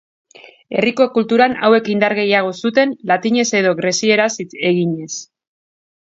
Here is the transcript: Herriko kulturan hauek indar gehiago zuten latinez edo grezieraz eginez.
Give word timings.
Herriko 0.77 1.05
kulturan 1.17 1.51
hauek 1.67 1.89
indar 1.95 2.15
gehiago 2.19 2.49
zuten 2.69 2.95
latinez 3.11 3.45
edo 3.59 3.73
grezieraz 3.81 4.31
eginez. 4.71 5.11